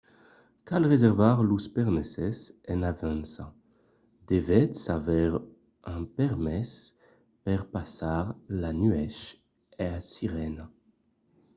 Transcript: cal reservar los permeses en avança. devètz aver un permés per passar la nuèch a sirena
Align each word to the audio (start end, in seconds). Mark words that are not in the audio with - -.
cal 0.69 0.83
reservar 0.91 1.37
los 1.51 1.65
permeses 1.77 2.37
en 2.73 2.79
avança. 2.91 3.45
devètz 4.29 4.79
aver 4.97 5.29
un 5.95 6.03
permés 6.17 6.71
per 7.45 7.59
passar 7.75 8.23
la 8.61 8.71
nuèch 8.81 9.19
a 9.87 9.89
sirena 10.11 10.65